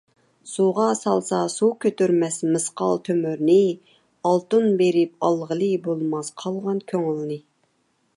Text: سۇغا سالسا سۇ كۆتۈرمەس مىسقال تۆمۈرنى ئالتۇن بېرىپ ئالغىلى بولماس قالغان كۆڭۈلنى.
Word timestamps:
سۇغا 0.51 0.85
سالسا 0.99 1.41
سۇ 1.55 1.67
كۆتۈرمەس 1.85 2.39
مىسقال 2.55 2.97
تۆمۈرنى 3.09 3.57
ئالتۇن 4.31 4.65
بېرىپ 4.81 5.29
ئالغىلى 5.29 5.69
بولماس 5.89 6.33
قالغان 6.45 6.81
كۆڭۈلنى. 6.93 7.39